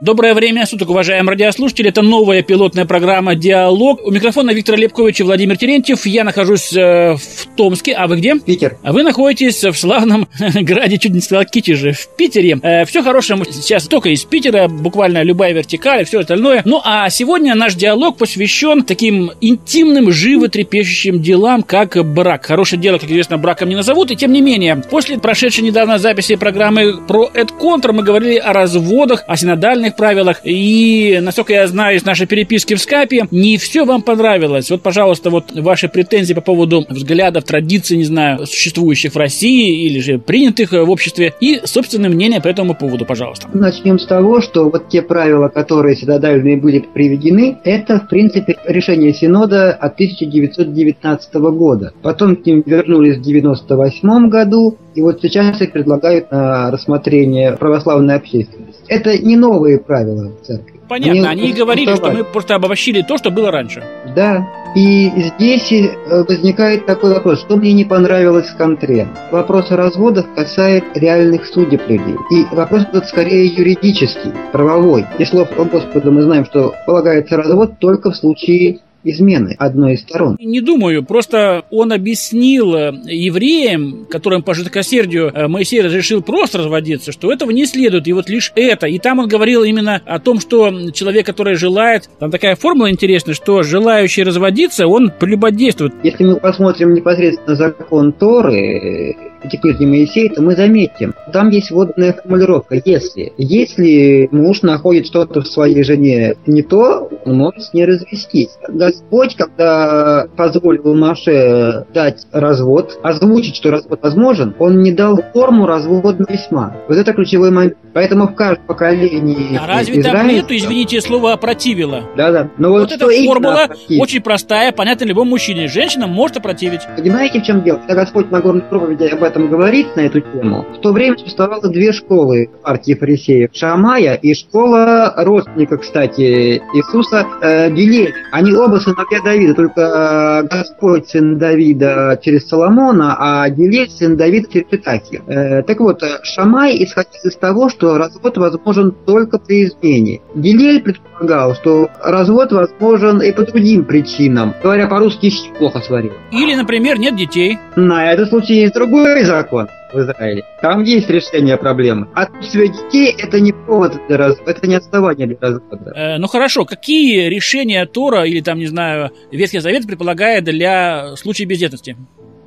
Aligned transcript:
Доброе 0.00 0.32
время 0.32 0.64
суток, 0.64 0.88
уважаемые 0.88 1.32
радиослушатели. 1.32 1.90
Это 1.90 2.00
новая 2.00 2.40
пилотная 2.40 2.86
программа 2.86 3.34
«Диалог». 3.34 4.00
У 4.02 4.10
микрофона 4.10 4.50
Виктор 4.50 4.78
Лепкович 4.78 5.20
и 5.20 5.24
Владимир 5.24 5.58
Терентьев. 5.58 6.06
Я 6.06 6.24
нахожусь 6.24 6.72
э, 6.72 7.16
в 7.16 7.54
Томске. 7.54 7.92
А 7.92 8.06
вы 8.06 8.16
где? 8.16 8.34
Питер. 8.36 8.78
А 8.82 8.94
вы 8.94 9.02
находитесь 9.02 9.62
в 9.62 9.74
славном 9.74 10.26
граде, 10.54 10.96
чуть 10.96 11.12
не 11.12 11.20
сказал 11.20 11.44
Китеже, 11.44 11.92
в 11.92 12.16
Питере. 12.16 12.58
Э, 12.62 12.86
все 12.86 13.02
хорошее 13.02 13.42
сейчас 13.52 13.88
только 13.88 14.08
из 14.08 14.24
Питера, 14.24 14.68
буквально 14.68 15.22
любая 15.22 15.52
вертикаль 15.52 16.00
и 16.00 16.04
все 16.04 16.20
остальное. 16.20 16.62
Ну, 16.64 16.80
а 16.82 17.10
сегодня 17.10 17.54
наш 17.54 17.74
диалог 17.74 18.16
посвящен 18.16 18.84
таким 18.84 19.32
интимным, 19.42 20.10
животрепещущим 20.10 21.20
делам, 21.20 21.62
как 21.62 22.02
брак. 22.10 22.46
Хорошее 22.46 22.80
дело, 22.80 22.96
как 22.96 23.10
известно, 23.10 23.36
браком 23.36 23.68
не 23.68 23.76
назовут. 23.76 24.10
И 24.10 24.16
тем 24.16 24.32
не 24.32 24.40
менее, 24.40 24.76
после 24.76 25.18
прошедшей 25.18 25.62
недавно 25.62 25.98
записи 25.98 26.36
программы 26.36 27.02
про 27.06 27.30
Эдконтр 27.34 27.92
мы 27.92 28.02
говорили 28.02 28.38
о 28.38 28.54
разводах, 28.54 29.24
о 29.26 29.36
синодальных 29.36 29.89
моральных 29.90 29.96
правилах. 29.96 30.40
И, 30.44 31.18
насколько 31.22 31.52
я 31.52 31.66
знаю 31.66 31.96
из 31.96 32.04
нашей 32.04 32.26
переписки 32.26 32.74
в 32.74 32.80
скайпе, 32.80 33.26
не 33.30 33.56
все 33.56 33.84
вам 33.84 34.02
понравилось. 34.02 34.70
Вот, 34.70 34.82
пожалуйста, 34.82 35.30
вот 35.30 35.52
ваши 35.52 35.88
претензии 35.88 36.34
по 36.34 36.40
поводу 36.40 36.84
взглядов, 36.88 37.44
традиций, 37.44 37.96
не 37.96 38.04
знаю, 38.04 38.46
существующих 38.46 39.14
в 39.14 39.16
России 39.16 39.86
или 39.86 40.00
же 40.00 40.18
принятых 40.18 40.72
в 40.72 40.90
обществе, 40.90 41.32
и 41.40 41.60
собственное 41.64 42.10
мнение 42.10 42.40
по 42.40 42.48
этому 42.48 42.74
поводу, 42.74 43.04
пожалуйста. 43.04 43.48
Начнем 43.52 43.98
с 43.98 44.06
того, 44.06 44.40
что 44.40 44.70
вот 44.70 44.88
те 44.88 45.02
правила, 45.02 45.48
которые 45.48 45.96
синодальные 45.96 46.56
были 46.56 46.80
приведены, 46.80 47.58
это, 47.64 48.00
в 48.00 48.08
принципе, 48.08 48.56
решение 48.66 49.12
Синода 49.12 49.72
от 49.72 49.94
1919 49.94 51.34
года. 51.34 51.92
Потом 52.02 52.36
к 52.36 52.46
ним 52.46 52.62
вернулись 52.66 53.16
в 53.16 53.20
1998 53.20 54.28
году, 54.28 54.78
и 54.94 55.02
вот 55.02 55.20
сейчас 55.22 55.60
их 55.60 55.72
предлагают 55.72 56.30
на 56.30 56.70
рассмотрение 56.70 57.52
православной 57.52 58.16
общественности. 58.16 58.79
Это 58.90 59.16
не 59.18 59.36
новые 59.36 59.78
правила 59.78 60.32
церкви. 60.42 60.80
Понятно, 60.88 61.30
они, 61.30 61.42
они 61.44 61.52
говорили, 61.52 61.94
что 61.94 62.10
мы 62.10 62.24
просто 62.24 62.56
обобщили 62.56 63.02
то, 63.02 63.16
что 63.16 63.30
было 63.30 63.52
раньше. 63.52 63.84
Да, 64.16 64.44
и 64.74 65.08
здесь 65.36 65.70
э, 65.70 66.24
возникает 66.24 66.86
такой 66.86 67.14
вопрос, 67.14 67.40
что 67.42 67.56
мне 67.56 67.72
не 67.72 67.84
понравилось 67.84 68.48
в 68.48 68.56
контре. 68.56 69.06
Вопрос 69.30 69.70
о 69.70 69.76
разводах 69.76 70.26
касается 70.34 70.90
реальных 70.98 71.46
судеб 71.46 71.88
людей. 71.88 72.16
И 72.32 72.44
вопрос 72.52 72.82
этот 72.82 73.06
скорее 73.06 73.46
юридический, 73.46 74.32
правовой. 74.50 75.06
И 75.18 75.24
слов 75.24 75.48
Господа 75.56 76.10
мы 76.10 76.22
знаем, 76.22 76.44
что 76.44 76.74
полагается 76.84 77.36
развод 77.36 77.78
только 77.78 78.10
в 78.10 78.16
случае 78.16 78.80
измены 79.04 79.56
одной 79.58 79.94
из 79.94 80.00
сторон. 80.00 80.36
Не 80.40 80.60
думаю, 80.60 81.04
просто 81.04 81.64
он 81.70 81.92
объяснил 81.92 82.74
э, 82.74 82.92
евреям, 83.06 84.06
которым 84.10 84.42
по 84.42 84.54
жидкосердию 84.54 85.30
э, 85.32 85.48
Моисей 85.48 85.80
разрешил 85.80 86.22
просто 86.22 86.58
разводиться, 86.58 87.12
что 87.12 87.32
этого 87.32 87.50
не 87.50 87.66
следует, 87.66 88.06
и 88.08 88.12
вот 88.12 88.28
лишь 88.28 88.52
это. 88.54 88.86
И 88.86 88.98
там 88.98 89.18
он 89.18 89.28
говорил 89.28 89.62
именно 89.62 90.00
о 90.04 90.18
том, 90.18 90.40
что 90.40 90.90
человек, 90.90 91.26
который 91.26 91.54
желает, 91.54 92.08
там 92.18 92.30
такая 92.30 92.56
формула 92.56 92.90
интересная, 92.90 93.34
что 93.34 93.62
желающий 93.62 94.22
разводиться, 94.22 94.86
он 94.86 95.10
прелюбодействует. 95.10 95.94
Если 96.02 96.24
мы 96.24 96.36
посмотрим 96.36 96.94
непосредственно 96.94 97.56
закон 97.56 98.12
Торы, 98.12 99.16
эти 99.42 99.56
книги 99.56 99.84
Моисея, 99.84 100.30
то 100.30 100.42
мы 100.42 100.54
заметим, 100.54 101.14
там 101.32 101.50
есть 101.50 101.70
водная 101.70 102.12
формулировка 102.12 102.80
«если». 102.84 103.32
Если 103.38 104.28
муж 104.32 104.62
находит 104.62 105.06
что-то 105.06 105.40
в 105.40 105.46
своей 105.46 105.82
жене 105.82 106.36
не 106.46 106.62
то, 106.62 107.08
он 107.24 107.36
может 107.36 107.62
с 107.62 107.72
ней 107.72 107.86
развестись. 107.86 108.50
Господь, 108.90 109.36
когда 109.36 110.26
позволил 110.36 110.94
Маше 110.94 111.86
дать 111.94 112.26
развод, 112.32 112.98
озвучить, 113.02 113.56
что 113.56 113.70
развод 113.70 114.00
возможен, 114.02 114.54
он 114.58 114.82
не 114.82 114.92
дал 114.92 115.20
форму 115.32 115.66
разводного 115.66 116.26
письма. 116.26 116.76
Вот 116.88 116.96
это 116.96 117.12
ключевой 117.12 117.50
момент. 117.50 117.76
Поэтому 117.92 118.28
в 118.28 118.34
каждом 118.34 118.66
поколении 118.66 119.58
А 119.58 119.66
разве 119.66 120.00
Израиля... 120.00 120.18
там 120.18 120.28
нету, 120.28 120.56
извините, 120.56 121.00
слова 121.00 121.32
опротивила? 121.32 122.02
Да-да. 122.16 122.50
Но 122.58 122.70
вот, 122.70 122.80
вот 122.80 122.92
эта 122.92 123.08
формула 123.26 123.68
очень 123.98 124.20
простая, 124.20 124.72
понятна 124.72 125.04
любому 125.04 125.30
мужчине. 125.30 125.68
Женщина 125.68 126.06
может 126.06 126.36
опротивить. 126.36 126.80
Понимаете, 126.96 127.40
в 127.40 127.44
чем 127.44 127.62
дело? 127.62 127.78
Когда 127.78 127.94
Господь 127.94 128.30
на 128.30 128.40
горной 128.40 128.62
проповеди 128.62 129.04
об 129.04 129.22
этом 129.22 129.48
говорит, 129.48 129.94
на 129.96 130.00
эту 130.00 130.20
тему, 130.20 130.66
в 130.72 130.80
то 130.80 130.92
время 130.92 131.16
существовало 131.18 131.68
две 131.68 131.92
школы 131.92 132.50
партии 132.62 132.94
фарисеев. 132.94 133.50
Шамая 133.52 134.14
и 134.14 134.34
школа 134.34 135.14
родственника, 135.16 135.78
кстати, 135.78 136.62
Иисуса 136.74 137.26
э, 137.42 137.70
Гилель. 137.70 138.14
Они 138.32 138.52
оба 138.52 138.79
сыновья 138.80 139.22
Давида, 139.22 139.54
только 139.54 139.80
э, 139.80 140.48
Господь 140.48 141.08
сын 141.08 141.38
Давида 141.38 142.18
через 142.22 142.48
Соломона, 142.48 143.16
а 143.18 143.48
Гилель 143.48 143.90
сын 143.90 144.16
Давида 144.16 144.52
через 144.52 144.66
Итахия. 144.70 145.22
Э, 145.26 145.62
так 145.62 145.80
вот, 145.80 146.02
э, 146.02 146.18
Шамай 146.22 146.82
исходил 146.82 147.20
из 147.24 147.36
того, 147.36 147.68
что 147.68 147.98
развод 147.98 148.36
возможен 148.36 148.92
только 149.06 149.38
при 149.38 149.64
измене. 149.64 150.20
Гилель 150.34 150.82
предполагал, 150.82 151.54
что 151.54 151.90
развод 152.02 152.52
возможен 152.52 153.20
и 153.22 153.32
по 153.32 153.42
другим 153.42 153.84
причинам. 153.84 154.54
Говоря 154.62 154.86
по-русски, 154.86 155.30
плохо 155.58 155.80
сварил. 155.80 156.12
Или, 156.32 156.54
например, 156.54 156.98
нет 156.98 157.16
детей. 157.16 157.58
На 157.76 158.12
этот 158.12 158.30
случай 158.30 158.54
есть 158.54 158.74
другой 158.74 159.24
закон 159.24 159.68
в 159.92 159.98
Израиле. 159.98 160.44
Там 160.62 160.82
есть 160.82 161.08
решение 161.08 161.56
проблемы. 161.56 162.08
Отсутствие 162.14 162.68
детей– 162.68 163.14
это 163.18 163.40
не 163.40 163.52
повод 163.52 163.94
для 164.08 164.16
развода, 164.16 164.50
это 164.50 164.66
не 164.66 164.74
основание 164.76 165.26
для 165.26 165.38
развода. 165.40 165.92
Э, 165.94 166.18
ну 166.18 166.26
хорошо, 166.26 166.64
какие 166.64 167.28
решения 167.28 167.84
Тора 167.86 168.24
или 168.24 168.40
там, 168.40 168.58
не 168.58 168.66
знаю, 168.66 169.10
Ветхий 169.30 169.60
Завет 169.60 169.86
предполагает 169.86 170.44
для 170.44 171.16
случая 171.16 171.44
бездетности? 171.44 171.96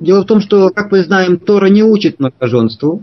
Дело 0.00 0.22
в 0.22 0.26
том, 0.26 0.40
что, 0.40 0.70
как 0.70 0.90
мы 0.90 1.02
знаем, 1.02 1.38
Тора 1.38 1.66
не 1.66 1.82
учит 1.82 2.18
многоженству, 2.18 3.02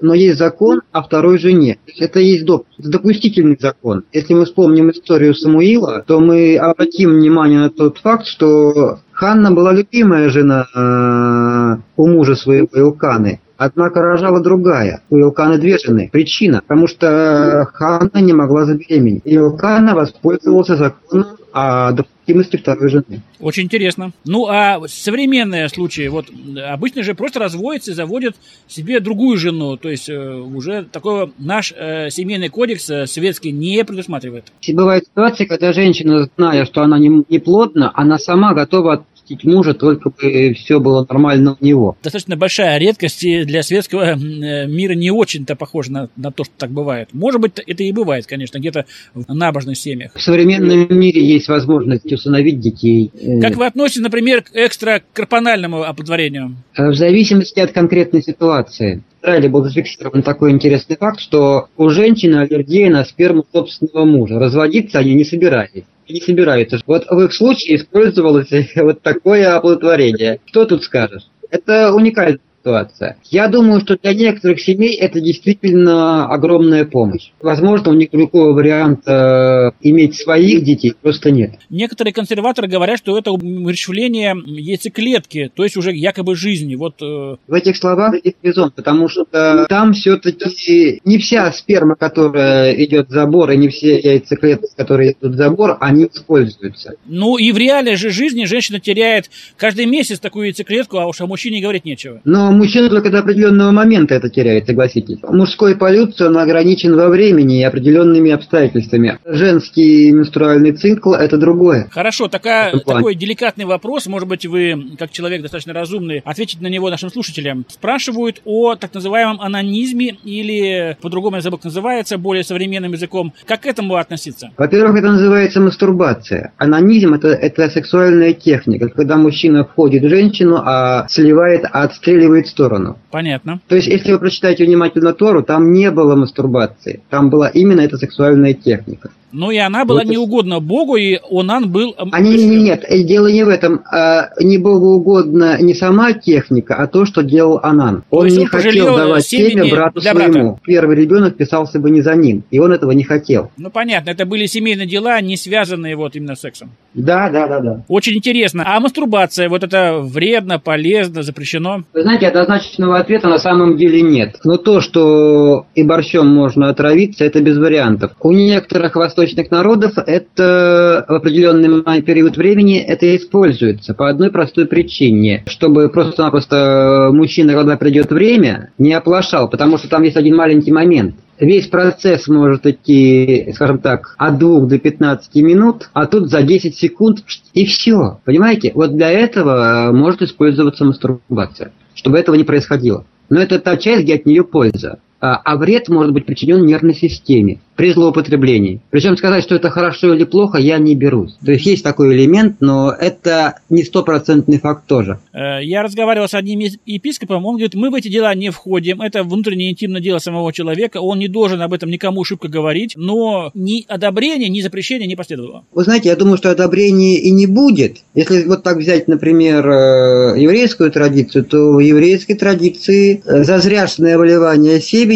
но 0.00 0.14
есть 0.14 0.38
закон 0.38 0.82
о 0.92 1.02
второй 1.02 1.38
жене. 1.38 1.78
Это 1.98 2.20
есть 2.20 2.44
доп, 2.44 2.66
допустительный 2.78 3.58
закон. 3.58 4.04
Если 4.12 4.34
мы 4.34 4.44
вспомним 4.44 4.90
историю 4.90 5.34
Самуила, 5.34 6.04
то 6.06 6.20
мы 6.20 6.56
обратим 6.56 7.14
внимание 7.14 7.58
на 7.58 7.70
тот 7.70 7.98
факт, 7.98 8.26
что 8.26 9.00
Ханна 9.12 9.50
была 9.50 9.72
любимая 9.72 10.28
жена 10.28 10.66
э, 10.72 11.82
у 11.96 12.06
мужа 12.06 12.36
своего 12.36 12.68
Илканы. 12.72 13.40
Однако 13.58 14.00
рожала 14.00 14.40
другая. 14.40 15.02
У 15.10 15.18
Илканы 15.18 15.58
две 15.58 15.78
жены. 15.78 16.08
Причина, 16.12 16.62
потому 16.66 16.86
что 16.86 17.68
Ханна 17.74 18.20
не 18.20 18.32
могла 18.32 18.64
забеременеть. 18.64 19.22
И 19.24 19.34
Илкана 19.34 19.94
воспользовался 19.94 20.76
законом 20.76 21.38
о 21.52 21.92
допустимости 21.92 22.56
второй 22.56 22.88
жены. 22.88 23.22
Очень 23.40 23.64
интересно. 23.64 24.12
Ну, 24.24 24.46
а 24.46 24.80
современные 24.86 25.68
случаи, 25.68 26.06
вот 26.08 26.26
обычно 26.70 27.02
же 27.02 27.14
просто 27.14 27.40
разводятся 27.40 27.90
и 27.90 27.94
заводят 27.94 28.36
себе 28.68 29.00
другую 29.00 29.38
жену, 29.38 29.76
то 29.76 29.88
есть 29.88 30.08
э, 30.08 30.34
уже 30.34 30.84
такого 30.84 31.32
наш 31.38 31.72
э, 31.74 32.10
семейный 32.10 32.50
кодекс 32.50 32.90
э, 32.90 33.06
светский 33.06 33.50
не 33.50 33.82
предусматривает. 33.84 34.52
Бывают 34.68 35.06
ситуации, 35.06 35.46
когда 35.46 35.72
женщина, 35.72 36.28
зная, 36.36 36.64
что 36.64 36.82
она 36.82 36.98
не, 36.98 37.24
не 37.28 37.38
плодна, 37.38 37.90
она 37.94 38.18
сама 38.18 38.54
готова 38.54 39.06
отпустить 39.28 39.44
мужа, 39.44 39.74
только 39.74 40.10
бы 40.10 40.54
все 40.54 40.80
было 40.80 41.06
нормально 41.08 41.56
у 41.60 41.64
него. 41.64 41.96
Достаточно 42.02 42.36
большая 42.36 42.78
редкость 42.78 43.24
и 43.24 43.44
для 43.44 43.62
светского 43.62 44.14
э, 44.14 44.66
мира 44.66 44.94
не 44.94 45.10
очень-то 45.10 45.56
похоже 45.56 45.92
на, 45.92 46.08
на 46.16 46.30
то, 46.30 46.44
что 46.44 46.54
так 46.56 46.70
бывает. 46.70 47.08
Может 47.12 47.40
быть, 47.40 47.52
это 47.66 47.82
и 47.82 47.92
бывает, 47.92 48.26
конечно, 48.26 48.58
где-то 48.58 48.86
в 49.14 49.32
набожных 49.32 49.76
семьях. 49.76 50.12
В 50.14 50.20
современном 50.20 50.98
мире 50.98 51.24
есть 51.24 51.48
возможность 51.48 52.10
усыновить 52.10 52.60
детей. 52.60 53.10
Э, 53.20 53.40
как 53.40 53.56
вы 53.56 53.66
относитесь, 53.66 54.02
например, 54.02 54.42
к 54.42 54.50
экстракорпональному 54.54 55.82
оплодотворению? 55.82 56.56
Э, 56.76 56.90
в 56.90 56.94
зависимости 56.94 57.60
от 57.60 57.72
конкретной 57.72 58.22
ситуации. 58.22 59.02
В 59.20 59.24
Израиле 59.24 59.48
был 59.48 59.64
зафиксирован 59.64 60.22
такой 60.22 60.52
интересный 60.52 60.96
факт, 60.96 61.20
что 61.20 61.68
у 61.76 61.88
женщины 61.88 62.36
аллергия 62.36 62.88
на 62.88 63.04
сперму 63.04 63.44
собственного 63.52 64.04
мужа. 64.04 64.38
Разводиться 64.38 65.00
они 65.00 65.14
не 65.14 65.24
собирались 65.24 65.84
не 66.12 66.20
собираются. 66.20 66.78
Вот 66.86 67.06
в 67.08 67.20
их 67.20 67.32
случае 67.32 67.76
использовалось 67.76 68.50
вот 68.76 69.02
такое 69.02 69.54
оплодотворение. 69.54 70.40
Что 70.46 70.64
тут 70.64 70.84
скажешь? 70.84 71.24
Это 71.50 71.92
уникальный 71.92 72.40
ситуация. 72.68 73.16
Я 73.24 73.48
думаю, 73.48 73.80
что 73.80 73.96
для 73.96 74.14
некоторых 74.14 74.60
семей 74.60 74.94
это 74.96 75.20
действительно 75.20 76.26
огромная 76.26 76.84
помощь. 76.84 77.30
Возможно, 77.40 77.90
у 77.90 77.94
них 77.94 78.10
другого 78.10 78.52
варианта 78.52 79.72
э, 79.82 79.88
иметь 79.88 80.16
своих 80.16 80.64
детей 80.64 80.94
просто 81.00 81.30
нет. 81.30 81.54
Некоторые 81.70 82.12
консерваторы 82.12 82.68
говорят, 82.68 82.98
что 82.98 83.16
это 83.16 83.32
умерщвление 83.32 84.36
яйцеклетки, 84.46 85.50
то 85.54 85.64
есть 85.64 85.76
уже 85.76 85.92
якобы 85.92 86.36
жизни. 86.36 86.74
Вот, 86.74 87.00
э... 87.02 87.36
В 87.46 87.54
этих 87.54 87.76
словах 87.76 88.14
есть 88.22 88.36
резон, 88.42 88.70
потому 88.74 89.08
что 89.08 89.66
там 89.68 89.92
все-таки 89.92 91.00
не 91.04 91.18
вся 91.18 91.50
сперма, 91.52 91.96
которая 91.96 92.72
идет 92.84 93.08
в 93.08 93.12
забор, 93.12 93.50
и 93.50 93.56
не 93.56 93.68
все 93.68 93.98
яйцеклетки, 93.98 94.68
которые 94.76 95.12
идут 95.12 95.34
в 95.34 95.36
забор, 95.36 95.76
они 95.80 96.06
используются. 96.12 96.94
Ну 97.06 97.38
и 97.38 97.52
в 97.52 97.58
реальной 97.58 97.96
же 97.96 98.10
жизни 98.10 98.44
женщина 98.44 98.80
теряет 98.80 99.30
каждый 99.56 99.86
месяц 99.86 100.18
такую 100.20 100.46
яйцеклетку, 100.46 100.98
а 100.98 101.06
уж 101.06 101.20
о 101.20 101.26
мужчине 101.26 101.60
говорить 101.60 101.84
нечего. 101.84 102.20
Но 102.24 102.52
мужчина 102.58 102.88
только 102.90 103.10
до 103.10 103.20
определенного 103.20 103.70
момента 103.70 104.14
это 104.14 104.28
теряет, 104.28 104.66
согласитесь. 104.66 105.18
Мужской 105.22 105.76
полюция, 105.76 106.28
он 106.28 106.36
ограничен 106.38 106.94
во 106.94 107.08
времени 107.08 107.60
и 107.60 107.62
определенными 107.62 108.30
обстоятельствами. 108.30 109.18
Женский 109.24 110.12
менструальный 110.12 110.72
цикл– 110.72 111.12
это 111.14 111.38
другое. 111.38 111.88
Хорошо, 111.90 112.28
такая, 112.28 112.72
такой 112.78 113.14
деликатный 113.14 113.64
вопрос, 113.64 114.06
может 114.06 114.28
быть, 114.28 114.46
вы, 114.46 114.96
как 114.98 115.10
человек 115.10 115.42
достаточно 115.42 115.72
разумный, 115.72 116.22
ответите 116.24 116.62
на 116.62 116.68
него 116.68 116.90
нашим 116.90 117.10
слушателям. 117.10 117.64
Спрашивают 117.68 118.42
о 118.44 118.74
так 118.74 118.92
называемом 118.94 119.40
анонизме 119.40 120.16
или, 120.24 120.96
по-другому 121.00 121.36
я 121.36 121.42
забыл, 121.42 121.60
называется, 121.62 122.18
более 122.18 122.44
современным 122.44 122.92
языком. 122.92 123.32
Как 123.46 123.62
к 123.62 123.66
этому 123.66 123.96
относиться? 123.96 124.50
Во-первых, 124.56 124.98
это 124.98 125.12
называется 125.12 125.60
мастурбация. 125.60 126.52
Анонизм 126.58 127.14
это,– 127.14 127.28
это 127.28 127.68
сексуальная 127.70 128.32
техника, 128.32 128.88
когда 128.88 129.16
мужчина 129.16 129.64
входит 129.64 130.02
в 130.02 130.08
женщину, 130.08 130.60
а 130.64 131.06
сливает, 131.08 131.64
отстреливает 131.70 132.37
в 132.46 132.50
сторону. 132.50 132.98
Понятно. 133.10 133.60
То 133.68 133.76
есть, 133.76 133.88
если 133.88 134.12
вы 134.12 134.18
прочитаете 134.18 134.64
внимательно 134.64 135.12
Тору, 135.12 135.42
там 135.42 135.72
не 135.72 135.90
было 135.90 136.14
мастурбации. 136.14 137.02
Там 137.10 137.30
была 137.30 137.48
именно 137.48 137.80
эта 137.80 137.96
сексуальная 137.96 138.54
техника. 138.54 139.10
Ну 139.32 139.50
и 139.50 139.58
она 139.58 139.84
была 139.84 140.02
вот 140.02 140.10
неугодна 140.10 140.60
Богу, 140.60 140.96
и 140.96 141.18
Онан 141.30 141.70
был... 141.70 141.94
Не, 142.20 142.46
не, 142.46 142.62
нет, 142.62 142.84
дело 143.06 143.28
не 143.28 143.44
в 143.44 143.48
этом. 143.48 143.82
А, 143.90 144.30
не 144.40 144.58
Богу 144.58 144.94
угодно 144.94 145.60
не 145.60 145.74
сама 145.74 146.12
техника, 146.12 146.74
а 146.76 146.86
то, 146.86 147.04
что 147.04 147.22
делал 147.22 147.60
Анан. 147.62 148.04
Он 148.10 148.26
не 148.26 148.40
он 148.40 148.46
хотел 148.46 148.96
давать 148.96 149.24
семя 149.24 149.68
брату 149.70 150.00
своему. 150.00 150.50
Брата. 150.50 150.60
Первый 150.64 150.96
ребенок 150.96 151.36
писался 151.36 151.78
бы 151.78 151.90
не 151.90 152.00
за 152.00 152.14
ним, 152.14 152.44
и 152.50 152.58
он 152.58 152.72
этого 152.72 152.92
не 152.92 153.04
хотел. 153.04 153.50
Ну 153.56 153.70
понятно, 153.70 154.10
это 154.10 154.24
были 154.26 154.46
семейные 154.46 154.86
дела, 154.86 155.20
не 155.20 155.36
связанные 155.36 155.96
вот 155.96 156.16
именно 156.16 156.34
с 156.34 156.40
сексом. 156.40 156.70
Да, 156.94 157.28
да, 157.30 157.46
да, 157.46 157.60
да. 157.60 157.84
Очень 157.88 158.16
интересно. 158.16 158.64
А 158.66 158.80
мастурбация, 158.80 159.48
вот 159.48 159.62
это 159.62 159.98
вредно, 160.00 160.58
полезно, 160.58 161.22
запрещено? 161.22 161.82
Вы 161.92 162.02
знаете, 162.02 162.28
однозначного 162.28 162.98
ответа 162.98 163.28
на 163.28 163.38
самом 163.38 163.76
деле 163.76 164.02
нет. 164.02 164.36
Но 164.44 164.56
то, 164.56 164.80
что 164.80 165.66
и 165.74 165.82
борщом 165.82 166.26
можно 166.26 166.70
отравиться, 166.70 167.24
это 167.24 167.40
без 167.40 167.58
вариантов. 167.58 168.12
У 168.20 168.32
некоторых 168.32 168.96
восточных 169.18 169.50
народов 169.50 169.94
это 169.98 171.04
в 171.08 171.12
определенный 171.12 172.02
период 172.02 172.36
времени 172.36 172.78
это 172.78 173.16
используется 173.16 173.94
по 173.94 174.08
одной 174.08 174.30
простой 174.30 174.66
причине, 174.66 175.42
чтобы 175.46 175.88
просто-напросто 175.88 177.10
мужчина, 177.12 177.54
когда 177.54 177.76
придет 177.76 178.10
время, 178.10 178.70
не 178.78 178.92
оплошал, 178.92 179.48
потому 179.48 179.76
что 179.78 179.88
там 179.88 180.04
есть 180.04 180.16
один 180.16 180.36
маленький 180.36 180.72
момент– 180.72 181.16
весь 181.40 181.68
процесс 181.68 182.26
может 182.26 182.66
идти, 182.66 183.52
скажем 183.54 183.78
так, 183.78 184.14
от 184.18 184.38
2 184.38 184.60
до 184.66 184.78
15 184.78 185.34
минут, 185.36 185.88
а 185.92 186.06
тут 186.06 186.30
за 186.30 186.42
10 186.42 186.76
секунд 186.76 187.18
и 187.54 187.64
все. 187.64 188.18
Понимаете? 188.24 188.72
Вот 188.74 188.96
для 188.96 189.10
этого 189.10 189.90
может 189.92 190.22
использоваться 190.22 190.84
мастурбация, 190.84 191.72
чтобы 191.94 192.18
этого 192.18 192.34
не 192.34 192.42
происходило. 192.42 193.04
Но 193.30 193.40
это 193.40 193.60
та 193.60 193.76
часть, 193.76 194.02
где 194.02 194.16
от 194.16 194.26
нее 194.26 194.42
польза. 194.42 194.98
А, 195.20 195.36
а 195.36 195.56
вред 195.56 195.88
может 195.88 196.12
быть 196.12 196.26
причинен 196.26 196.64
нервной 196.64 196.94
системе 196.94 197.58
при 197.74 197.92
злоупотреблении. 197.92 198.80
Причем 198.90 199.16
сказать, 199.16 199.44
что 199.44 199.54
это 199.54 199.70
хорошо 199.70 200.12
или 200.12 200.24
плохо, 200.24 200.58
я 200.58 200.78
не 200.78 200.96
берусь. 200.96 201.36
То 201.44 201.52
есть 201.52 201.64
есть 201.64 201.84
такой 201.84 202.14
элемент, 202.14 202.56
но 202.60 202.92
это 202.92 203.60
не 203.70 203.84
стопроцентный 203.84 204.58
факт 204.58 204.86
тоже. 204.86 205.20
Э, 205.32 205.62
я 205.62 205.82
разговаривал 205.82 206.28
с 206.28 206.34
одним 206.34 206.60
епископом, 206.86 207.46
он 207.46 207.54
говорит, 207.54 207.74
мы 207.74 207.90
в 207.90 207.94
эти 207.94 208.08
дела 208.08 208.34
не 208.34 208.50
входим, 208.50 209.00
это 209.00 209.22
внутреннее 209.22 209.70
интимное 209.70 210.00
дело 210.00 210.18
самого 210.18 210.52
человека, 210.52 210.98
он 211.00 211.20
не 211.20 211.28
должен 211.28 211.62
об 211.62 211.72
этом 211.72 211.88
никому 211.88 212.24
шибко 212.24 212.48
говорить, 212.48 212.94
но 212.96 213.52
ни 213.54 213.84
одобрения, 213.86 214.48
ни 214.48 214.60
запрещения 214.60 215.06
не 215.06 215.16
последовало. 215.16 215.64
Вы 215.72 215.84
знаете, 215.84 216.08
я 216.08 216.16
думаю, 216.16 216.36
что 216.36 216.50
одобрения 216.50 217.18
и 217.20 217.30
не 217.30 217.46
будет. 217.46 217.98
Если 218.14 218.44
вот 218.44 218.64
так 218.64 218.78
взять, 218.78 219.06
например, 219.06 219.68
э, 219.68 220.34
еврейскую 220.36 220.90
традицию, 220.90 221.44
то 221.44 221.74
в 221.74 221.78
еврейской 221.78 222.34
традиции 222.34 223.22
э, 223.24 223.44
зазряшное 223.44 224.18
выливание 224.18 224.80
семени 224.80 225.07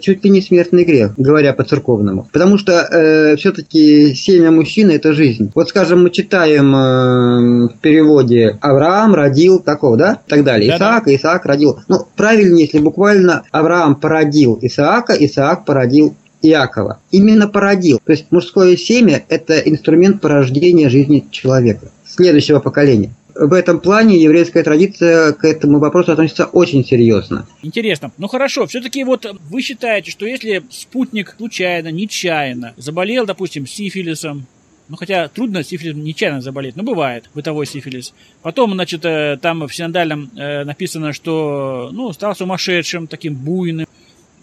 чуть 0.00 0.24
ли 0.24 0.30
не 0.30 0.40
смертный 0.40 0.84
грех, 0.84 1.14
говоря 1.16 1.52
по 1.52 1.64
церковному. 1.64 2.28
Потому 2.32 2.58
что 2.58 2.72
э, 2.72 3.36
все-таки 3.36 4.14
семя 4.14 4.50
мужчины 4.50 4.92
это 4.92 5.12
жизнь. 5.12 5.50
Вот, 5.54 5.68
скажем, 5.68 6.02
мы 6.02 6.10
читаем 6.10 6.74
э, 6.74 7.68
в 7.68 7.78
переводе 7.80 8.58
Авраам 8.60 9.14
родил 9.14 9.60
такого, 9.60 9.96
да? 9.96 10.18
И 10.26 10.30
так 10.30 10.44
далее. 10.44 10.70
Да, 10.70 10.76
Исаак, 10.76 11.04
да. 11.06 11.14
Исаак 11.14 11.46
родил. 11.46 11.78
Ну, 11.88 12.06
правильнее, 12.16 12.66
если 12.66 12.78
буквально 12.78 13.42
Авраам 13.50 13.94
породил 13.94 14.58
Исаака, 14.60 15.14
Исаак 15.14 15.64
породил 15.64 16.14
Иакова. 16.42 16.98
Именно 17.10 17.48
породил. 17.48 18.00
То 18.04 18.12
есть 18.12 18.26
мужское 18.30 18.76
семя– 18.76 19.24
это 19.28 19.58
инструмент 19.58 20.20
порождения 20.20 20.88
жизни 20.88 21.24
человека, 21.30 21.88
следующего 22.06 22.60
поколения 22.60 23.10
в 23.38 23.52
этом 23.52 23.78
плане 23.80 24.20
еврейская 24.20 24.64
традиция 24.64 25.32
к 25.32 25.44
этому 25.44 25.78
вопросу 25.78 26.12
относится 26.12 26.46
очень 26.46 26.84
серьезно. 26.84 27.46
Интересно. 27.62 28.10
Ну 28.18 28.26
хорошо, 28.26 28.66
все-таки 28.66 29.04
вот 29.04 29.26
вы 29.48 29.62
считаете, 29.62 30.10
что 30.10 30.26
если 30.26 30.62
спутник 30.70 31.34
случайно, 31.36 31.88
нечаянно 31.88 32.74
заболел, 32.76 33.26
допустим, 33.26 33.66
сифилисом, 33.66 34.46
ну, 34.88 34.96
хотя 34.96 35.28
трудно 35.28 35.62
сифилисом 35.62 36.02
нечаянно 36.02 36.40
заболеть, 36.40 36.74
но 36.74 36.82
бывает 36.82 37.30
бытовой 37.34 37.66
сифилис. 37.66 38.14
Потом, 38.42 38.72
значит, 38.72 39.04
э, 39.04 39.38
там 39.40 39.66
в 39.68 39.74
синодальном 39.74 40.30
э, 40.36 40.64
написано, 40.64 41.12
что, 41.12 41.90
ну, 41.92 42.12
стал 42.12 42.34
сумасшедшим, 42.34 43.06
таким 43.06 43.34
буйным 43.34 43.86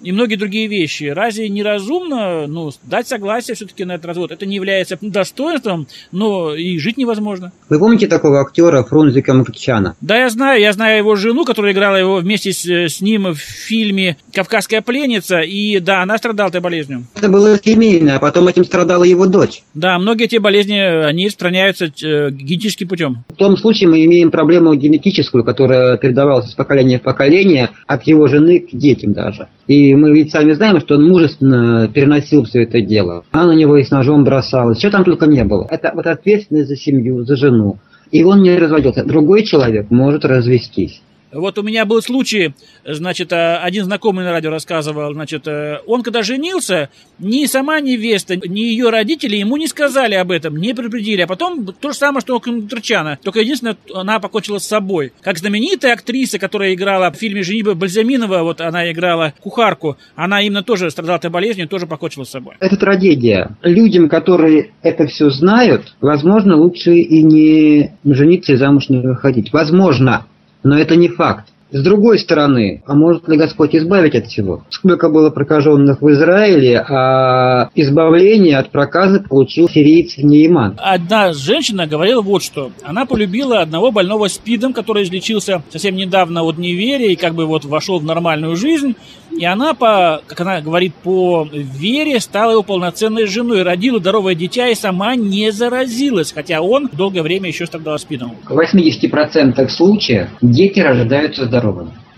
и 0.02 0.12
многие 0.12 0.36
другие 0.36 0.68
вещи. 0.68 1.06
Разве 1.06 1.50
неразумно 1.50 2.48
ну, 2.48 2.72
дать 2.84 3.08
согласие 3.08 3.56
все-таки 3.56 3.86
на 3.86 3.94
этот 3.94 4.06
развод? 4.06 4.32
Это 4.32 4.46
не 4.46 4.56
является 4.56 4.98
достоинством, 5.02 5.88
но 6.12 6.56
и 6.56 6.78
жить 6.80 6.98
невозможно. 6.98 7.52
Вы 7.70 7.80
помните 7.80 8.08
такого 8.08 8.42
актера 8.42 8.84
Фрунзика 8.84 9.34
Мкчана? 9.34 9.96
Да, 10.02 10.18
я 10.18 10.30
знаю. 10.30 10.62
Я 10.62 10.74
знаю 10.74 10.98
его 10.98 11.16
жену, 11.16 11.46
которая 11.46 11.74
играла 11.74 11.96
его 11.96 12.18
вместе 12.18 12.52
с, 12.54 12.66
с 12.66 13.02
ним 13.02 13.34
в 13.34 13.38
фильме 13.38 14.18
«Кавказская 14.34 14.82
пленница». 14.82 15.42
И 15.42 15.80
да, 15.80 16.02
она 16.02 16.18
страдала 16.18 16.50
этой 16.50 16.62
болезнью. 16.62 17.06
Это 17.16 17.30
было 17.30 17.58
семейное, 17.64 18.18
а 18.18 18.20
потом 18.20 18.48
этим 18.48 18.66
страдала 18.66 19.04
его 19.04 19.26
дочь. 19.26 19.64
Да, 19.74 19.98
многие 20.00 20.26
эти 20.26 20.38
болезни, 20.38 20.80
они 20.80 21.28
распространяются 21.28 21.86
э, 21.86 22.32
генетическим 22.32 22.88
путем. 22.88 23.24
В 23.30 23.36
том 23.36 23.58
случае 23.58 23.90
мы 23.90 24.04
имеем 24.06 24.32
проблему 24.32 24.74
генетическую, 24.76 25.44
которая 25.44 25.98
передавалась 25.98 26.50
из 26.50 26.54
поколения 26.54 27.00
в 27.00 27.04
поколение 27.04 27.70
от 27.88 28.04
его 28.04 28.28
жены 28.28 28.60
к 28.60 28.76
детям 28.76 29.14
даже. 29.14 29.48
И 29.68 29.85
мы 29.94 30.12
ведь 30.14 30.32
сами 30.32 30.54
знаем, 30.54 30.80
что 30.80 30.96
он 30.96 31.08
мужественно 31.08 31.88
переносил 31.88 32.44
все 32.46 32.64
это 32.64 32.82
дело. 32.82 33.24
Она 33.32 33.48
на 33.48 33.56
него 33.56 33.78
и 33.78 33.84
с 33.84 33.92
ножом 33.92 34.24
бросалась. 34.24 34.80
Что 34.80 34.92
там 34.92 35.04
только 35.04 35.28
не 35.28 35.44
было. 35.44 35.68
Это 35.70 35.92
вот 35.94 36.08
ответственность 36.08 36.70
за 36.70 36.76
семью, 36.76 37.24
за 37.24 37.36
жену. 37.36 37.78
И 38.12 38.24
он 38.24 38.42
не 38.42 38.58
разводился. 38.58 39.04
Другой 39.04 39.44
человек 39.44 39.90
может 39.90 40.26
развестись. 40.26 41.02
Вот 41.36 41.58
у 41.58 41.64
меня 41.64 41.86
был 41.86 42.02
случай, 42.02 42.54
значит, 42.86 43.34
э, 43.34 43.58
один 43.58 43.84
знакомый 43.84 44.24
на 44.24 44.32
радио 44.32 44.52
рассказывал, 44.52 45.14
значит, 45.14 45.48
э, 45.48 45.80
он 45.86 46.02
когда 46.02 46.24
женился, 46.24 46.90
ни 47.20 47.46
сама 47.46 47.82
невеста, 47.82 48.36
ни 48.38 48.62
ее 48.62 48.90
родители 48.90 49.36
ему 49.36 49.58
не 49.58 49.68
сказали 49.68 50.16
об 50.16 50.32
этом, 50.32 50.56
не 50.56 50.74
предупредили. 50.74 51.22
А 51.22 51.28
потом 51.28 51.66
то 51.66 51.92
же 51.92 51.98
самое, 51.98 52.22
что 52.22 52.38
у 52.38 52.40
Контрчана. 52.40 53.20
Только 53.22 53.42
единственное, 53.42 53.76
она 53.94 54.20
покончила 54.20 54.60
с 54.60 54.68
собой. 54.68 55.12
Как 55.22 55.38
знаменитая 55.38 55.94
актриса, 55.94 56.40
которая 56.40 56.74
играла 56.74 57.12
в 57.12 57.16
фильме 57.16 57.44
«Женитьба 57.44 57.74
Бальзаминова», 57.74 58.44
вот 58.44 58.62
она 58.62 58.90
играла 58.92 59.34
кухарку, 59.42 59.98
она 60.16 60.42
именно 60.42 60.64
тоже 60.64 60.90
страдала 60.90 61.18
этой 61.18 61.30
болезнью, 61.30 61.68
тоже 61.68 61.86
покончила 61.86 62.24
с 62.24 62.30
собой. 62.30 62.56
Это 62.60 62.78
трагедия. 62.78 63.58
Людям, 63.62 64.08
которые 64.08 64.72
это 64.82 65.06
все 65.08 65.30
знают, 65.30 65.96
возможно, 66.00 66.56
лучше 66.56 66.96
и 66.96 67.24
не 67.24 67.92
жениться 68.06 68.54
и 68.54 68.56
замуж 68.56 68.88
не 68.90 69.00
выходить. 69.00 69.52
Возможно. 69.52 70.26
Но 70.66 70.80
это 70.80 70.96
не 70.96 71.10
факт. 71.10 71.54
С 71.76 71.84
другой 71.84 72.20
стороны, 72.20 72.82
а 72.86 72.96
может 72.96 73.28
ли 73.28 73.36
Господь 73.36 73.76
избавить 73.76 74.16
от 74.16 74.28
всего? 74.28 74.64
Сколько 74.70 75.10
было 75.10 75.30
прокаженных 75.30 76.02
в 76.02 76.10
Израиле, 76.10 76.80
а 76.80 77.70
избавление 77.76 78.60
от 78.60 78.72
проказа 78.72 79.20
получил 79.20 79.68
сириец 79.68 80.16
Нейман. 80.16 80.80
Одна 80.82 81.34
женщина 81.34 81.86
говорила 81.86 82.22
вот 82.22 82.44
что. 82.44 82.72
Она 82.82 83.06
полюбила 83.06 83.60
одного 83.60 83.92
больного 83.92 84.30
СПИДом, 84.30 84.72
который 84.72 85.04
излечился 85.04 85.64
совсем 85.70 85.98
недавно 85.98 86.44
от 86.44 86.58
неверия 86.58 87.12
и 87.12 87.18
как 87.18 87.36
бы 87.36 87.46
вот 87.46 87.66
вошел 87.66 88.00
в 88.00 88.06
нормальную 88.06 88.56
жизнь. 88.56 88.96
И 89.38 89.44
она, 89.44 89.74
по, 89.74 90.22
как 90.28 90.40
она 90.40 90.62
говорит, 90.62 90.94
по 91.04 91.46
вере 91.52 92.22
стала 92.22 92.52
его 92.52 92.64
полноценной 92.64 93.26
женой, 93.26 93.64
родила 93.64 94.00
здоровое 94.00 94.34
дитя 94.34 94.70
и 94.70 94.76
сама 94.76 95.18
не 95.18 95.52
заразилась, 95.52 96.32
хотя 96.32 96.62
он 96.62 96.90
долгое 96.94 97.22
время 97.22 97.50
еще 97.50 97.66
страдал 97.66 98.00
СПИДом. 98.00 98.32
В 98.48 98.58
80% 98.58 99.68
случаев 99.68 100.30
дети 100.42 100.80
рождаются 100.80 101.44
здоровыми. 101.44 101.65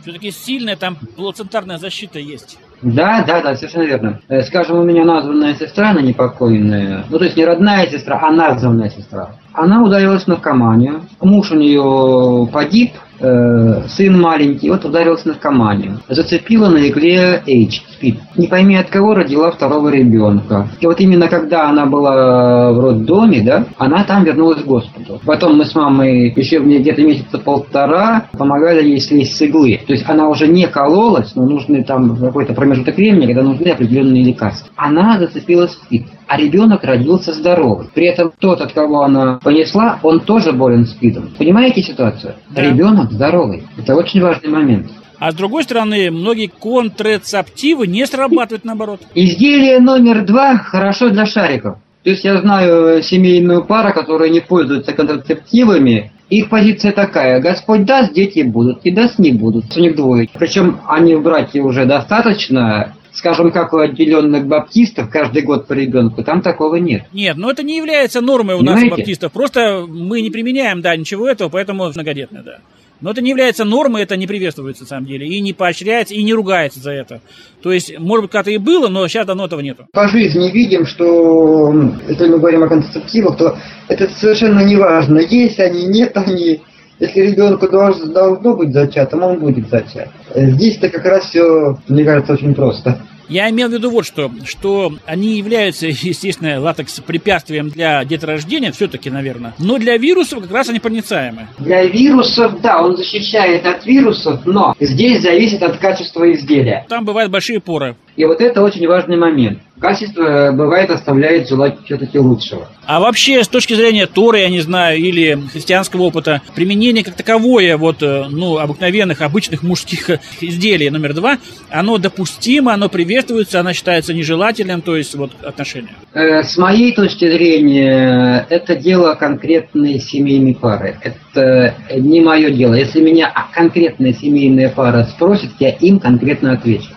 Все-таки 0.02 0.32
сильная 0.32 0.78
там 0.78 0.96
плацентарная 1.16 1.78
защита 1.78 2.18
есть. 2.20 2.58
Да, 2.82 3.24
да, 3.28 3.42
да, 3.42 3.56
совершенно 3.56 3.84
верно. 3.84 4.22
Э, 4.30 4.44
скажем, 4.44 4.78
у 4.78 4.84
меня 4.84 5.04
названная 5.04 5.56
сестра, 5.56 5.90
она 5.90 6.02
непокойная, 6.02 7.06
ну 7.10 7.18
то 7.18 7.26
есть 7.26 7.36
не 7.36 7.44
родная 7.44 7.88
сестра, 7.88 8.20
а 8.22 8.32
названная 8.32 8.90
сестра. 8.90 9.32
Она 9.54 9.84
ударилась 9.84 10.24
в 10.24 10.28
наркоманию, 10.28 11.02
муж 11.20 11.52
у 11.52 11.56
нее 11.56 12.48
погиб, 12.54 12.92
э, 13.20 13.82
сын 13.88 14.20
маленький, 14.20 14.70
вот 14.70 14.86
ударился 14.86 15.30
наркоманию. 15.30 16.00
Зацепила 16.08 16.70
на 16.70 16.88
игле 16.88 17.42
H, 17.46 17.84
спит. 17.92 18.20
Не 18.36 18.48
пойми 18.48 18.76
от 18.76 18.90
кого 18.90 19.14
родила 19.14 19.52
второго 19.52 19.90
ребенка. 19.90 20.68
И 20.80 20.86
вот 20.86 21.00
именно 21.00 21.28
когда 21.28 21.70
она 21.70 21.86
была 21.86 22.72
в 22.72 22.80
роддоме, 22.80 23.42
да, 23.42 23.66
она 23.78 24.04
там 24.04 24.24
вернулась 24.24 24.62
к 24.62 24.66
Господу. 24.66 25.20
Потом 25.26 25.58
мы 25.58 25.66
с 25.66 25.76
мамой 25.76 26.34
еще 26.36 26.60
где-то 26.60 27.02
месяца 27.02 27.38
полтора 27.38 28.26
помогали 28.38 28.84
ей 28.84 29.00
слезть 29.00 29.38
с 29.38 29.42
иглы. 29.42 29.80
То 29.86 29.94
есть 29.94 30.08
она 30.08 30.30
уже 30.30 30.48
не 30.48 30.68
кололась, 30.68 31.36
но 31.36 31.46
нужны 31.46 31.84
там 31.84 32.18
какой-то 32.18 32.54
промежуток 32.54 32.98
времени, 32.98 33.26
когда 33.26 33.44
нужны 33.44 33.70
определенные 33.70 34.24
лекарства. 34.24 34.70
Она 34.76 35.18
зацепилась 35.20 35.72
в 35.72 35.84
спид 35.86 36.06
а 36.28 36.38
ребенок 36.38 36.84
родился 36.84 37.34
здоровый. 37.34 37.88
При 37.94 38.06
этом 38.08 38.32
тот, 38.38 38.62
от 38.62 38.74
кого 38.74 39.04
она 39.04 39.40
понесла, 39.44 40.00
он 40.04 40.20
тоже 40.20 40.52
болен 40.52 40.86
СПИДом. 40.86 41.34
Понимаете 41.38 41.82
ситуацию? 41.82 42.36
Да. 42.50 42.62
Ребенок 42.62 43.12
здоровый. 43.12 43.64
Это 43.78 43.96
очень 43.96 44.22
важный 44.22 44.50
момент. 44.50 44.92
А 45.20 45.32
с 45.32 45.36
другой 45.36 45.64
стороны, 45.64 46.12
многие 46.12 46.48
контрацептивы 46.48 47.88
не 47.88 48.06
срабатывают 48.06 48.66
наоборот. 48.66 49.02
Изделие 49.16 49.80
номер 49.80 50.26
два 50.26 50.58
хорошо 50.58 51.10
для 51.10 51.26
шариков. 51.26 51.78
То 52.04 52.12
есть 52.12 52.24
я 52.24 52.40
знаю 52.40 53.02
семейную 53.02 53.66
пару, 53.66 53.94
которая 53.94 54.30
не 54.30 54.40
пользуется 54.40 54.94
контрацептивами, 54.94 56.12
их 56.30 56.50
позиция 56.50 56.92
такая, 56.92 57.40
Господь 57.42 57.86
даст, 57.86 58.14
дети 58.14 58.42
будут, 58.42 58.82
и 58.84 58.92
даст, 58.92 59.18
не 59.18 59.32
будут. 59.32 59.76
У 59.76 59.80
них 59.80 59.96
двое. 59.96 60.30
Причем 60.34 60.82
они 60.88 61.16
в 61.16 61.24
браке 61.24 61.62
уже 61.62 61.86
достаточно, 61.86 62.94
скажем, 63.18 63.52
как 63.52 63.74
у 63.74 63.80
отделенных 63.80 64.46
баптистов, 64.48 65.10
каждый 65.10 65.42
год 65.42 65.68
по 65.68 65.74
ребенку, 65.74 66.24
там 66.24 66.42
такого 66.42 66.76
нет. 66.76 67.04
Нет, 67.12 67.36
но 67.36 67.50
это 67.50 67.64
не 67.64 67.78
является 67.78 68.22
нормой 68.22 68.56
у 68.56 68.60
Понимаете? 68.60 68.90
нас 68.90 68.98
баптистов. 68.98 69.32
Просто 69.32 69.86
мы 69.88 70.22
не 70.22 70.30
применяем, 70.30 70.82
да, 70.82 70.96
ничего 70.96 71.28
этого, 71.28 71.50
поэтому 71.50 71.90
многодетно, 71.90 72.44
да. 72.44 72.60
Но 73.00 73.12
это 73.12 73.22
не 73.22 73.30
является 73.30 73.64
нормой, 73.64 74.04
это 74.04 74.18
не 74.18 74.26
приветствуется 74.26 74.84
на 74.84 74.88
самом 74.88 75.06
деле. 75.06 75.28
И 75.28 75.40
не 75.40 75.54
поощряется, 75.54 76.16
и 76.16 76.24
не 76.24 76.34
ругается 76.34 76.80
за 76.80 76.92
это. 76.92 77.22
То 77.62 77.72
есть, 77.72 77.98
может 78.00 78.24
быть, 78.24 78.32
когда-то 78.32 78.52
и 78.52 78.58
было, 78.58 78.88
но 78.88 79.08
сейчас 79.08 79.28
давно 79.28 79.46
этого 79.46 79.60
нету. 79.60 79.88
По 79.94 80.08
жизни 80.08 80.50
видим, 80.50 80.86
что 80.86 81.74
если 82.08 82.28
мы 82.28 82.40
говорим 82.40 82.64
о 82.64 82.68
контрацептивах, 82.68 83.38
то 83.38 83.58
это 83.88 84.10
совершенно 84.10 84.62
не 84.62 84.76
важно, 84.76 85.20
есть 85.20 85.60
они, 85.60 85.86
нет 85.86 86.18
они. 86.18 86.62
Если 87.00 87.22
ребенку 87.22 87.70
должно, 87.70 88.56
быть 88.56 88.74
зачатым, 88.74 89.24
он 89.24 89.40
будет 89.40 89.70
зачат. 89.70 90.10
Здесь-то 90.34 90.90
как 90.90 91.06
раз 91.06 91.26
все, 91.26 91.78
мне 91.88 92.04
кажется, 92.04 92.34
очень 92.34 92.56
просто. 92.56 93.00
Я 93.30 93.50
имел 93.50 93.68
в 93.68 93.74
виду 93.74 93.92
вот 93.92 94.06
что, 94.06 94.32
что 94.46 94.94
они 95.06 95.38
являются, 95.38 95.88
естественно, 95.88 96.60
латекс 96.62 97.00
препятствием 97.02 97.70
для 97.70 98.04
деторождения, 98.06 98.72
все-таки, 98.72 99.10
наверное, 99.10 99.54
но 99.60 99.78
для 99.78 99.98
вирусов 99.98 100.42
как 100.42 100.52
раз 100.52 100.70
они 100.70 100.80
проницаемы. 100.80 101.48
Для 101.60 101.84
вирусов, 101.84 102.62
да, 102.62 102.82
он 102.82 102.96
защищает 102.96 103.66
от 103.66 103.86
вирусов, 103.86 104.46
но 104.46 104.76
здесь 104.80 105.22
зависит 105.22 105.62
от 105.62 105.78
качества 105.78 106.32
изделия. 106.32 106.86
Там 106.88 107.06
бывают 107.06 107.32
большие 107.32 107.60
поры. 107.60 107.96
И 108.18 108.26
вот 108.26 108.42
это 108.42 108.64
очень 108.64 108.88
важный 108.88 109.16
момент. 109.16 109.60
Качество, 109.80 110.24
э, 110.24 110.52
бывает, 110.52 110.90
оставляет 110.90 111.48
желать 111.48 111.76
все-таки 111.86 112.18
лучшего. 112.18 112.68
А 112.88 113.00
вообще, 113.00 113.44
с 113.44 113.48
точки 113.48 113.76
зрения 113.76 114.08
Торы, 114.08 114.40
я 114.40 114.50
не 114.50 114.60
знаю, 114.60 114.98
или 114.98 115.38
христианского 115.54 116.02
опыта, 116.02 116.42
применение 116.56 117.04
как 117.04 117.14
таковое 117.14 117.78
вот, 117.78 118.02
э, 118.02 118.26
ну, 118.28 118.58
обыкновенных, 118.58 119.22
обычных 119.22 119.62
мужских 119.62 120.10
изделий 120.42 120.90
номер 120.90 121.14
два, 121.14 121.38
оно 121.70 122.00
допустимо, 122.00 122.74
оно 122.74 122.90
приветствуется, 122.90 123.60
оно 123.60 123.74
считается 123.74 124.16
нежелательным, 124.16 124.82
то 124.82 124.98
есть 124.98 125.14
вот 125.14 125.32
отношения. 125.44 125.94
Э, 126.16 126.42
с 126.42 126.58
моей 126.58 126.96
точки 126.96 127.30
зрения, 127.32 128.48
это 128.50 128.76
дело 128.76 129.14
конкретной 129.14 130.00
семейной 130.00 130.56
пары. 130.56 130.98
Это 131.04 131.76
не 131.96 132.22
мое 132.22 132.50
дело. 132.50 132.74
Если 132.74 133.00
меня 133.00 133.32
конкретная 133.54 134.14
семейная 134.14 134.70
пара 134.70 135.04
спросит, 135.04 135.52
я 135.60 135.70
им 135.70 136.00
конкретно 136.00 136.54
отвечу. 136.54 136.97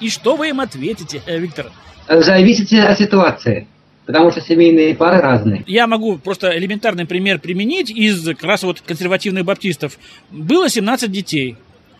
И 0.00 0.10
что 0.10 0.36
вы 0.36 0.48
им 0.48 0.60
ответите, 0.60 1.22
Виктор? 1.26 1.72
зависит 2.08 2.72
от 2.72 2.98
ситуации. 2.98 3.66
Потому 4.06 4.30
что 4.30 4.40
семейные 4.40 4.94
пары 4.94 5.20
разные. 5.20 5.64
Я 5.66 5.86
могу 5.86 6.16
просто 6.16 6.56
элементарный 6.56 7.04
пример 7.04 7.38
применить 7.40 7.90
из 7.90 8.24
как 8.24 8.42
раз 8.42 8.62
вот 8.62 8.80
консервативных 8.80 9.44
баптистов. 9.44 9.98
Было 10.30 10.70
17 10.70 11.12
детей. 11.12 11.56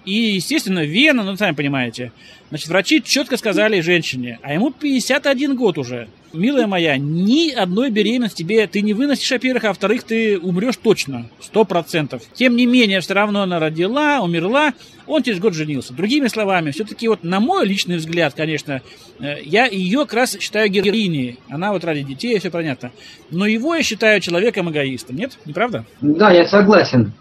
И, 0.08 0.36
естественно, 0.36 0.86
вена, 0.86 1.22
ну, 1.22 1.36
сами 1.36 1.54
понимаете. 1.54 2.12
Значит, 2.48 2.68
врачи 2.68 3.02
четко 3.02 3.36
сказали 3.36 3.82
женщине, 3.82 4.38
а 4.42 4.54
ему 4.54 4.70
51 4.70 5.54
год 5.54 5.76
уже. 5.76 6.08
Милая 6.32 6.66
моя, 6.66 6.96
ни 6.96 7.50
одной 7.50 7.90
беременности 7.90 8.38
тебе 8.38 8.66
ты 8.66 8.80
не 8.80 8.94
выносишь, 8.94 9.30
во-первых, 9.30 9.64
а 9.64 9.68
во-вторых, 9.68 10.04
ты 10.04 10.38
умрешь 10.38 10.78
точно, 10.78 11.28
сто 11.42 11.66
процентов. 11.66 12.22
Тем 12.32 12.56
не 12.56 12.64
менее, 12.64 13.00
все 13.00 13.12
равно 13.12 13.42
она 13.42 13.58
родила, 13.58 14.22
умерла, 14.22 14.72
он 15.06 15.22
через 15.22 15.40
год 15.40 15.52
женился. 15.52 15.92
Другими 15.92 16.28
словами, 16.28 16.70
все-таки 16.70 17.06
вот 17.06 17.22
на 17.22 17.38
мой 17.38 17.66
личный 17.66 17.98
взгляд, 17.98 18.32
конечно, 18.34 18.80
э, 19.20 19.42
я 19.44 19.66
ее 19.66 20.00
как 20.06 20.14
раз 20.14 20.38
считаю 20.40 20.70
героиней. 20.70 21.38
Она 21.50 21.74
вот 21.74 21.84
ради 21.84 22.02
детей, 22.02 22.38
все 22.38 22.50
понятно. 22.50 22.92
Но 23.30 23.44
его 23.44 23.74
я 23.74 23.82
считаю 23.82 24.22
человеком-эгоистом, 24.22 25.16
нет? 25.16 25.36
Не 25.44 25.52
правда? 25.52 25.84
Да, 26.00 26.30
я 26.30 26.46
согласен. 26.46 27.12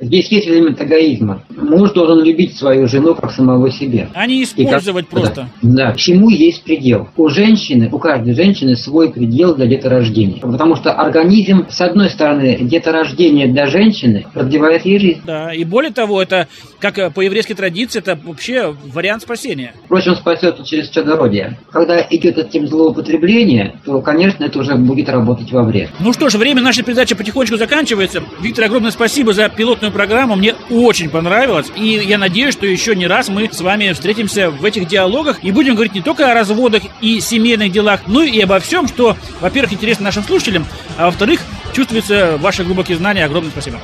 Здесь 0.00 0.28
есть 0.30 0.48
элемент 0.48 0.80
эгоизма. 0.80 1.44
Муж 1.56 1.92
должен 1.92 2.24
любить 2.24 2.56
свою 2.56 2.88
жену 2.88 3.14
как 3.14 3.30
самого 3.30 3.70
себя. 3.70 4.08
А 4.14 4.26
не 4.26 4.42
использовать 4.42 5.08
как, 5.08 5.20
просто. 5.20 5.48
Да, 5.62 5.90
да. 5.90 5.92
Всему 5.94 6.30
есть 6.30 6.64
предел. 6.64 7.08
У 7.16 7.28
женщины, 7.28 7.88
у 7.92 7.98
каждой 7.98 8.34
женщины 8.34 8.76
свой 8.76 9.12
предел 9.12 9.54
для 9.54 9.66
деторождения. 9.66 10.40
Потому 10.40 10.76
что 10.76 10.92
организм, 10.92 11.66
с 11.68 11.80
одной 11.80 12.10
стороны, 12.10 12.58
деторождение 12.60 13.46
для 13.46 13.66
женщины 13.66 14.26
продлевает 14.32 14.84
ей 14.84 14.98
жизнь. 14.98 15.20
Да, 15.24 15.54
и 15.54 15.64
более 15.64 15.92
того, 15.92 16.20
это, 16.20 16.48
как 16.92 17.14
по 17.14 17.20
еврейской 17.20 17.54
традиции, 17.54 17.98
это 17.98 18.18
вообще 18.22 18.76
вариант 18.92 19.22
спасения. 19.22 19.74
Впрочем, 19.86 20.14
спасет 20.16 20.62
через 20.64 20.88
чадородие. 20.90 21.58
Когда 21.70 22.06
идет 22.10 22.36
этим 22.38 22.66
злоупотребление, 22.66 23.80
то, 23.84 24.00
конечно, 24.00 24.44
это 24.44 24.58
уже 24.58 24.74
будет 24.74 25.08
работать 25.08 25.50
во 25.50 25.62
вред. 25.62 25.90
Ну 26.00 26.12
что 26.12 26.28
ж, 26.28 26.34
время 26.34 26.60
нашей 26.60 26.84
передачи 26.84 27.14
потихонечку 27.14 27.56
заканчивается. 27.56 28.22
Виктор, 28.40 28.66
огромное 28.66 28.90
спасибо 28.90 29.32
за 29.32 29.48
пилотную 29.48 29.92
программу, 29.92 30.36
мне 30.36 30.54
очень 30.70 31.08
понравилось. 31.08 31.72
И 31.76 31.88
я 31.88 32.18
надеюсь, 32.18 32.52
что 32.52 32.66
еще 32.66 32.94
не 32.94 33.06
раз 33.06 33.28
мы 33.28 33.48
с 33.50 33.60
вами 33.60 33.92
встретимся 33.92 34.50
в 34.50 34.64
этих 34.64 34.86
диалогах 34.86 35.42
и 35.42 35.50
будем 35.52 35.74
говорить 35.74 35.94
не 35.94 36.02
только 36.02 36.30
о 36.30 36.34
разводах 36.34 36.82
и 37.00 37.20
семейных 37.20 37.72
делах, 37.72 38.00
но 38.06 38.22
и 38.22 38.40
обо 38.40 38.58
всем, 38.60 38.88
что, 38.88 39.16
во-первых, 39.40 39.72
интересно 39.72 40.04
нашим 40.04 40.22
слушателям, 40.22 40.66
а 40.98 41.06
во-вторых, 41.06 41.40
чувствуется 41.72 42.36
ваши 42.40 42.64
глубокие 42.64 42.96
знания. 42.96 43.24
Огромное 43.24 43.50
спасибо. 43.50 43.80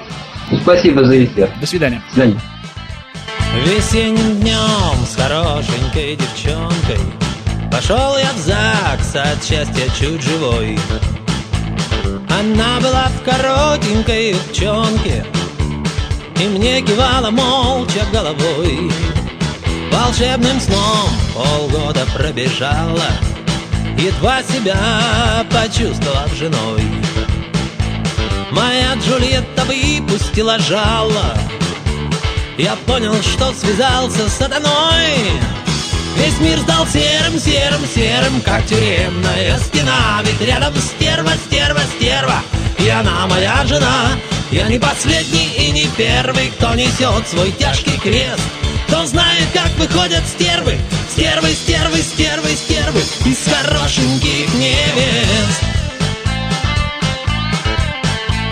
Спасибо 0.62 1.04
за 1.04 1.24
эфир. 1.24 1.48
До 1.60 1.66
свидания. 1.66 2.02
До 2.08 2.14
свидания. 2.14 2.40
Весенним 3.54 4.40
днем 4.40 5.06
с 5.06 5.16
хорошенькой 5.16 6.16
девчонкой 6.16 7.00
Пошел 7.70 8.16
я 8.16 8.32
в 8.32 8.38
ЗАГС 8.38 9.16
от 9.16 9.44
счастья 9.44 9.88
чуть 9.98 10.22
живой. 10.22 10.78
Она 12.28 12.80
была 12.80 13.08
в 13.08 13.22
коротенькой 13.22 14.30
юбчонке 14.30 15.24
и 16.40 16.44
мне 16.46 16.80
кивала 16.80 17.30
молча 17.30 18.04
головой. 18.12 18.90
Волшебным 19.92 20.60
сном 20.60 21.10
полгода 21.34 22.06
пробежала 22.14 23.10
Едва 23.98 24.42
себя 24.42 25.44
почувствовав 25.50 26.32
женой. 26.34 26.82
Моя 28.52 28.94
Джульетта 28.94 29.64
выпустила 29.64 30.58
жало 30.58 31.34
Я 32.60 32.76
понял, 32.86 33.14
что 33.22 33.54
связался 33.54 34.28
с 34.28 34.34
сатаной. 34.34 35.16
Весь 36.18 36.38
мир 36.40 36.58
стал 36.58 36.86
серым, 36.86 37.40
серым, 37.40 37.80
серым, 37.86 38.42
как 38.42 38.66
тюремная 38.66 39.58
стена. 39.60 40.20
Ведь 40.24 40.46
рядом 40.46 40.74
стерва, 40.76 41.32
стерва, 41.46 41.80
стерва. 41.96 42.42
И 42.78 42.86
она 42.90 43.26
моя 43.28 43.64
жена. 43.64 44.10
Я 44.50 44.68
не 44.68 44.78
последний 44.78 45.48
и 45.56 45.70
не 45.70 45.86
первый, 45.96 46.48
кто 46.48 46.74
несет 46.74 47.26
свой 47.28 47.50
тяжкий 47.52 47.98
крест. 47.98 48.42
Кто 48.88 49.06
знает, 49.06 49.48
как 49.54 49.70
выходят 49.78 50.22
стервы, 50.26 50.76
стервы, 51.10 51.54
стервы, 51.54 52.02
стервы, 52.02 52.50
стервы 52.50 53.00
из 53.24 53.38
хорошеньких 53.50 54.52
невест. 54.52 55.62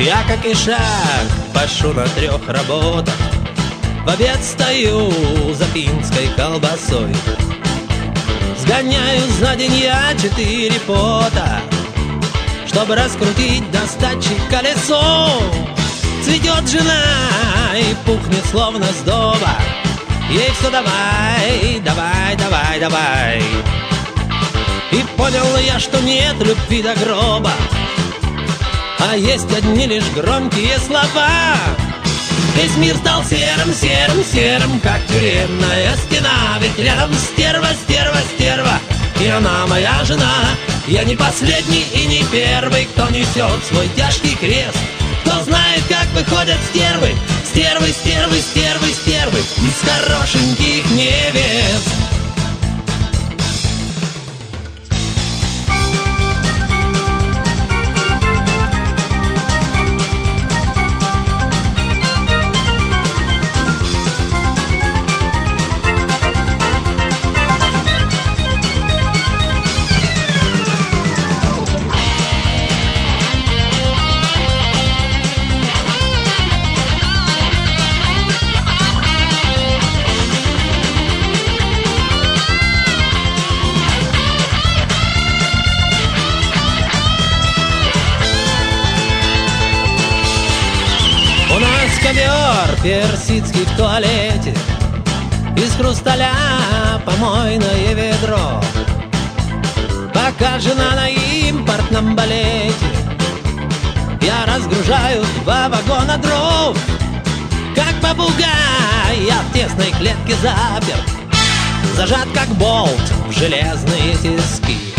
Я, 0.00 0.22
как 0.26 0.46
и 0.46 0.54
шаг, 0.54 0.78
пашу 1.52 1.92
на 1.92 2.08
трех 2.08 2.40
работах, 2.48 3.14
В 4.08 4.10
обед 4.10 4.42
стою 4.42 5.12
за 5.52 5.66
пинской 5.66 6.28
колбасой. 6.34 7.14
Сгоняю 8.56 9.20
за 9.38 9.54
день 9.54 9.74
я 9.82 10.14
четыре 10.14 10.80
пота, 10.86 11.60
Чтобы 12.66 12.96
раскрутить 12.96 13.70
достачи 13.70 14.34
колесо. 14.48 15.42
Цветет 16.24 16.66
жена 16.70 17.04
и 17.76 17.94
пухнет 18.06 18.46
словно 18.50 18.86
сдоба 19.02 19.58
Ей 20.30 20.52
все 20.58 20.70
давай, 20.70 21.78
давай, 21.84 22.34
давай, 22.38 22.80
давай 22.80 23.42
И 24.90 25.04
понял 25.18 25.54
я, 25.66 25.78
что 25.78 26.00
нет 26.00 26.36
любви 26.40 26.80
до 26.80 26.94
гроба 26.94 27.52
А 29.00 29.16
есть 29.18 29.54
одни 29.54 29.86
лишь 29.86 30.08
громкие 30.14 30.78
слова 30.78 31.56
Весь 32.58 32.76
мир 32.76 32.96
стал 32.96 33.22
серым, 33.22 33.72
серым, 33.72 34.24
серым, 34.24 34.80
как 34.80 35.00
тюремная 35.06 35.96
стена. 35.96 36.58
Ведь 36.60 36.76
рядом 36.76 37.14
стерва, 37.14 37.68
стерва, 37.84 38.18
стерва, 38.34 38.80
и 39.20 39.28
она 39.28 39.64
моя 39.68 40.02
жена. 40.04 40.34
Я 40.88 41.04
не 41.04 41.14
последний 41.14 41.86
и 41.94 42.06
не 42.06 42.24
первый, 42.32 42.86
кто 42.86 43.10
несет 43.10 43.64
свой 43.64 43.88
тяжкий 43.96 44.34
крест. 44.34 44.76
Кто 45.22 45.40
знает, 45.44 45.84
как 45.88 46.06
выходят 46.14 46.58
стервы, 46.72 47.14
стервы, 47.44 47.92
стервы, 47.92 48.40
стервы, 48.40 48.88
стервы 48.92 49.38
Из 49.38 49.88
хорошеньких 49.88 50.90
невест 50.90 51.97
персидский 93.38 93.64
в 93.64 93.76
туалете 93.76 94.54
Из 95.56 95.72
хрусталя 95.74 96.32
помойное 97.04 97.94
ведро. 97.94 98.60
Пока 100.12 100.58
жена 100.58 100.94
на 100.94 101.08
импортном 101.08 102.16
балете 102.16 102.74
Я 104.20 104.46
разгружаю 104.46 105.24
два 105.42 105.68
вагона 105.68 106.18
дров. 106.18 106.76
Как 107.74 107.94
попугай 108.00 109.26
я 109.26 109.40
в 109.42 109.52
тесной 109.52 109.92
клетке 109.92 110.34
запер 110.42 110.98
Зажат 111.96 112.28
как 112.34 112.48
болт 112.56 113.12
в 113.28 113.32
железные 113.32 114.14
тиски. 114.14 114.94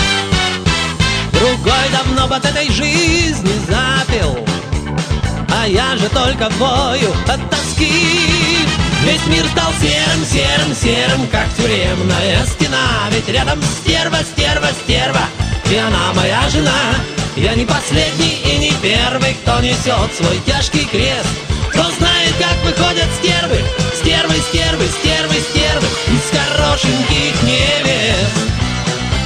Другой 1.32 1.90
давно 1.92 2.28
бы 2.28 2.36
от 2.36 2.46
этой 2.46 2.70
жизни 2.72 3.52
запил 3.68 4.46
а 5.52 5.68
я 5.68 5.98
же 5.98 6.08
только 6.10 6.50
вою 6.58 7.12
от 7.28 7.50
тоски. 7.50 8.68
Весь 9.04 9.26
мир 9.28 9.46
стал 9.48 9.72
серым, 9.82 10.26
серым, 10.26 10.76
серым, 10.76 11.28
как 11.28 11.48
тюремная 11.56 12.46
стена. 12.46 13.10
Ведь 13.12 13.28
рядом 13.30 13.62
стерва, 13.64 14.20
стерва, 14.24 14.68
стерва 14.84 15.22
И 15.72 15.76
она 15.76 16.14
моя 16.14 16.48
жена. 16.50 16.96
Я 17.36 17.56
не 17.56 17.66
последний 17.66 18.42
и 18.46 18.58
не 18.58 18.72
первый, 18.82 19.36
кто 19.42 19.60
несет 19.62 20.14
свой 20.18 20.40
тяжкий 20.46 20.86
крест. 20.86 21.30
Кто 21.70 21.84
знает, 21.84 22.34
как 22.40 22.58
выходят 22.66 23.08
стервы 23.20 23.60
Стервы, 24.02 24.36
стервы, 24.50 24.86
стервы, 25.00 25.36
стервы 25.52 25.88
Из 26.08 26.38
хорошеньких 26.38 27.44
небес? 27.44 28.34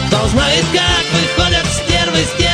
Кто 0.08 0.28
знает, 0.28 0.66
как 0.72 1.06
выходят 1.20 1.66
стервы, 1.74 2.24
стервы 2.36 2.53